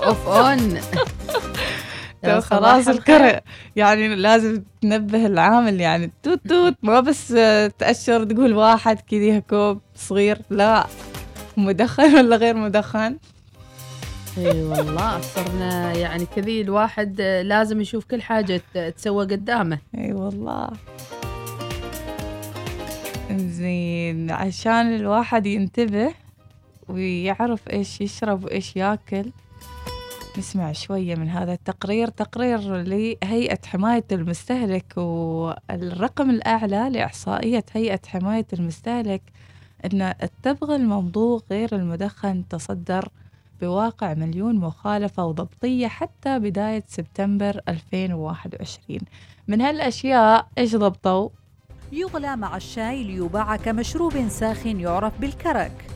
[0.02, 0.80] off on
[2.22, 3.44] تو خلاص الكرك
[3.76, 7.28] يعني لازم تنبه العامل يعني توت توت ما بس
[7.78, 10.86] تأشر تقول واحد كذي كوب صغير لا.
[11.56, 13.16] مدخن ولا غير مدخن؟
[14.38, 18.62] إي والله صرنا يعني كذي الواحد لازم يشوف كل حاجة
[18.96, 19.78] تسوى قدامه.
[19.98, 20.68] إي والله.
[23.36, 26.14] زين عشان الواحد ينتبه
[26.88, 29.30] ويعرف إيش يشرب وإيش ياكل
[30.38, 39.22] نسمع شوية من هذا التقرير تقرير لهيئة حماية المستهلك والرقم الأعلى لإحصائية هيئة حماية المستهلك
[39.84, 43.08] أن التبغ الممضوغ غير المدخن تصدر
[43.60, 49.00] بواقع مليون مخالفة وضبطية حتى بداية سبتمبر 2021
[49.48, 51.28] من هالأشياء إيش ضبطوا؟
[51.92, 55.87] يغلى مع الشاي ليباع كمشروب ساخن يعرف بالكرك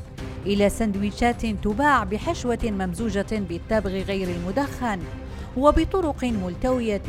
[0.47, 4.99] إلى سندويشات تباع بحشوة ممزوجة بالتبغ غير المدخن
[5.57, 7.03] وبطرق ملتوية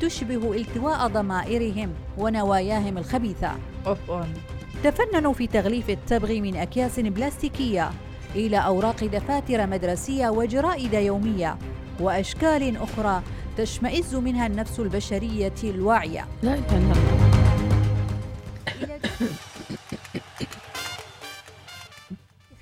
[0.00, 3.52] تشبه التواء ضمائرهم ونواياهم الخبيثة.
[4.84, 7.90] تفننوا في تغليف التبغ من أكياس بلاستيكية
[8.34, 11.58] إلى أوراق دفاتر مدرسية وجرائد يومية
[12.00, 13.22] وأشكال أخرى
[13.56, 16.24] تشمئز منها النفس البشرية الواعية.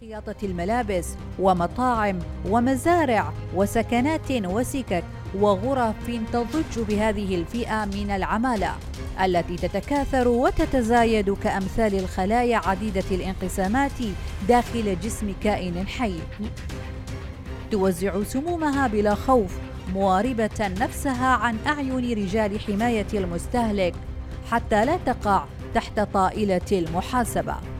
[0.07, 5.05] خياطة الملابس ومطاعم ومزارع وسكنات وسكك
[5.35, 5.95] وغرف
[6.33, 8.75] تضج بهذه الفئة من العمالة
[9.25, 13.93] التي تتكاثر وتتزايد كأمثال الخلايا عديدة الانقسامات
[14.49, 16.19] داخل جسم كائن حي.
[17.71, 19.59] توزع سمومها بلا خوف
[19.95, 23.95] مواربة نفسها عن أعين رجال حماية المستهلك
[24.51, 25.45] حتى لا تقع
[25.75, 27.76] تحت طائلة المحاسبة.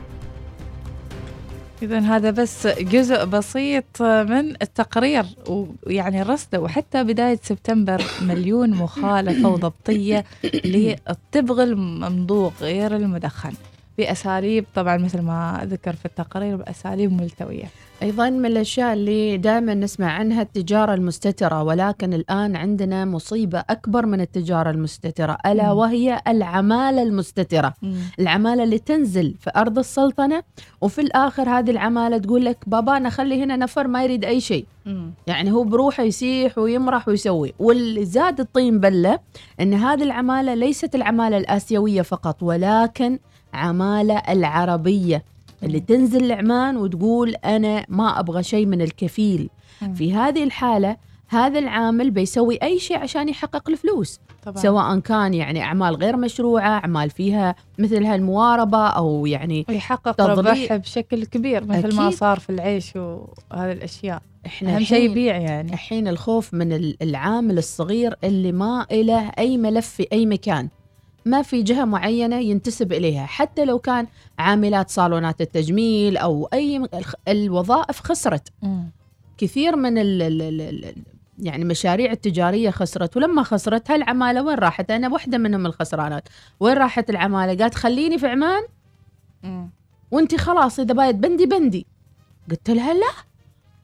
[1.81, 10.25] إذا هذا بس جزء بسيط من التقرير ويعني رصده وحتى بداية سبتمبر مليون مخالفة وضبطية
[10.65, 13.53] للتبغ الممضوغ غير المدخن.
[13.97, 17.65] بأساليب طبعا مثل ما ذكر في التقرير بأساليب ملتوية.
[18.03, 24.21] أيضا من الأشياء اللي دائما نسمع عنها التجارة المستترة ولكن الآن عندنا مصيبة أكبر من
[24.21, 25.79] التجارة المستترة ألا مم.
[25.79, 27.73] وهي العمالة المستترة.
[28.19, 30.43] العمالة اللي تنزل في أرض السلطنة
[30.81, 34.65] وفي الآخر هذه العمالة تقول لك بابا أنا خلي هنا نفر ما يريد أي شيء.
[35.27, 37.53] يعني هو بروحه يسيح ويمرح ويسوي.
[37.59, 39.19] واللي زاد الطين بلة
[39.61, 43.19] أن هذه العمالة ليست العمالة الآسيوية فقط ولكن
[43.57, 45.23] عمالة العربية
[45.63, 49.49] اللي تنزل العمان وتقول أنا ما أبغى شيء من الكفيل.
[49.95, 50.97] في هذه الحالة
[51.27, 54.57] هذا العامل بيسوي أي شيء عشان يحقق الفلوس طبعاً.
[54.57, 60.37] سواء كان يعني أعمال غير مشروعة أعمال فيها مثل هالمواربة أو يعني ويحقق تضليل.
[60.37, 62.17] ربح بشكل كبير مثل ما أكيد.
[62.17, 67.57] صار في العيش وهذه الأشياء إحنا أهم شيء يبيع يعني الحين الخوف من ال- العامل
[67.57, 70.69] الصغير اللي ما له أي ملف في أي مكان
[71.27, 74.07] ما في جهة معينة ينتسب إليها حتى لو كان
[74.39, 76.89] عاملات صالونات التجميل أو أي
[77.27, 78.53] الوظائف خسرت.
[79.37, 80.95] كثير من ال ال ال ال
[81.39, 86.29] يعني مشاريع التجارية خسرت ولما خسرت هالعمالة وين راحت؟ أنا واحدة منهم الخسرانات.
[86.59, 88.63] وين راحت العمالة؟ قالت خليني في عمان.
[90.11, 91.87] وأنت خلاص إذا بايت بندي بندي.
[92.49, 93.11] قلت لها لا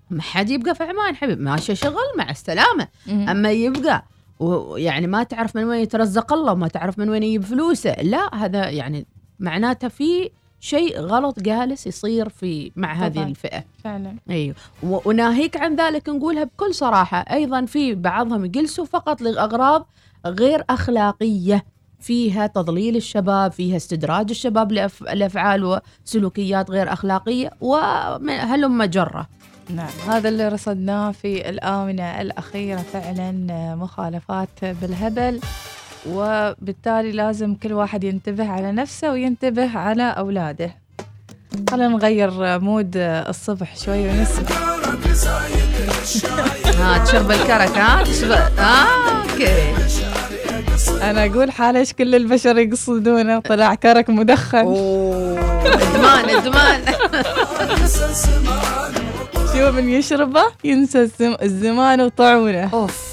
[0.10, 2.88] ما حد يبقى في عمان حبيب ماشي شغل مع السلامة.
[3.10, 4.06] أما يبقى
[4.40, 7.94] ويعني ما تعرف من وين يترزق الله وما تعرف من وين يجيب فلوسه.
[8.02, 9.06] لا هذا يعني
[9.40, 10.30] معناته في
[10.60, 13.28] شيء غلط جالس يصير في مع هذه طبعاً.
[13.28, 13.64] الفئة.
[13.84, 14.16] فعلا.
[14.30, 14.56] أيوه.
[14.84, 17.18] وناهيك عن ذلك نقولها بكل صراحة.
[17.18, 19.88] أيضا في بعضهم يجلسوا فقط لأغراض
[20.26, 21.66] غير أخلاقية.
[22.00, 29.28] فيها تضليل الشباب فيها استدراج الشباب لأف- لأفعال وسلوكيات غير أخلاقية وهلم جره
[29.70, 35.40] نعم هذا اللي رصدناه في الآونة الأخيرة فعلا آه، مخالفات بالهبل
[36.10, 40.76] وبالتالي لازم كل واحد ينتبه على نفسه وينتبه على أولاده.
[41.70, 44.50] خلينا نغير mood آه، الصبح شوي ونسمع.
[46.80, 49.74] ها تشرب الكرك ها تشرب آه okay.
[51.02, 54.68] أنا أقول حالش كل البشر يقصدونه؟ طلع كرك مدخن.
[55.84, 56.82] إدمان إدمان.
[59.54, 63.04] شو من يشربه ينسى الزم- الزمان وطعمه أوف.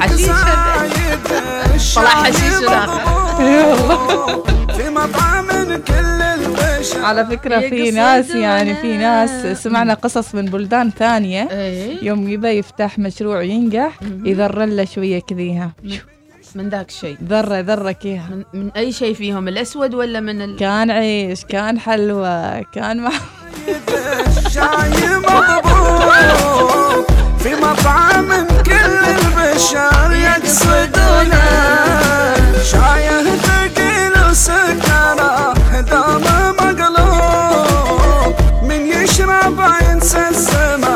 [0.00, 0.26] حشيش
[1.94, 2.54] طلع حشيش
[4.76, 5.46] في مطعم
[5.88, 11.48] كل البشر على فكرة في ناس يعني في ناس سمعنا قصص من بلدان ثانية.
[12.02, 15.72] يوم يبى يفتح مشروع وينجح يذر له شوية كذيها
[16.56, 18.28] من ذاك الشيء ذرة ذرة كيها.
[18.30, 20.56] من, من أي شيء فيهم؟ الأسود ولا من ال...
[20.56, 23.10] كان عيش كان حلوى كان مع
[27.38, 31.44] في مطعم كل البشر يقصدونه
[32.64, 36.22] شاية ثقيل وسكرة دام
[36.58, 38.34] مقلوب.
[38.62, 40.95] من يشرب ينسى الزمان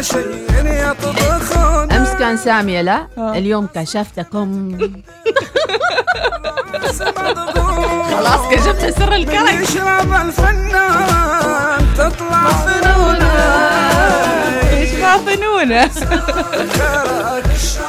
[0.00, 4.78] شيء يطبخونه أمس كان ساميه لا؟ اليوم كشفتكم.
[8.10, 9.52] خلاص كشفت سر الكرك.
[9.62, 13.32] يشرب الفنان تطلع فنونه
[14.70, 15.90] إيش ما فنونه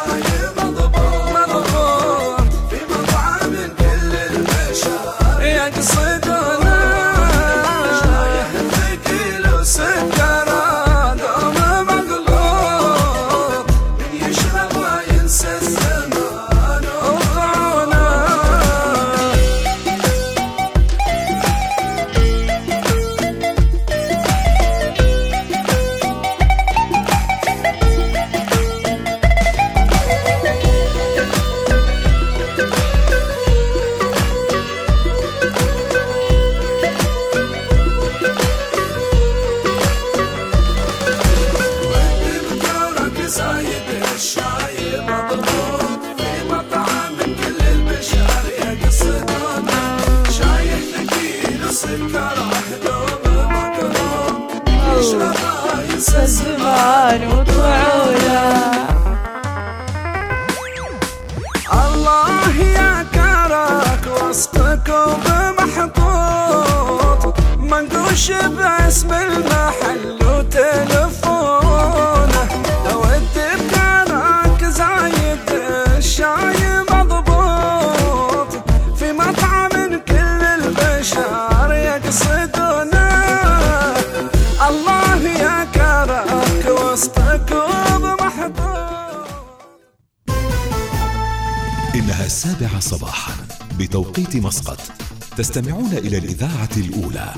[95.39, 97.33] تستمعون إلى الإذاعة الأولى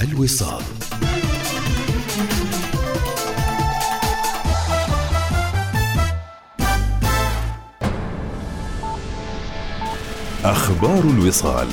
[0.00, 0.62] الوصال.
[10.44, 11.68] أخبار الوصال.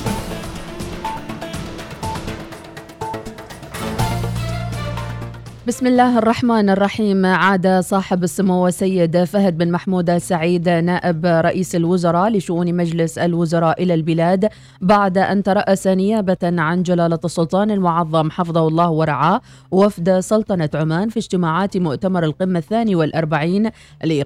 [5.66, 7.26] بسم الله الرحمن الرحيم.
[7.26, 13.94] عاد صاحب السمو السيد فهد بن محمود السعيد نائب رئيس الوزراء لشؤون مجلس الوزراء إلى
[13.94, 14.48] البلاد
[14.80, 19.40] بعد أن ترأس نيابة عن جلالة السلطان المعظم حفظه الله ورعاه
[19.70, 23.70] وفد سلطنة عمان في اجتماعات مؤتمر القمة الثاني والأربعين.
[24.04, 24.24] لإقامة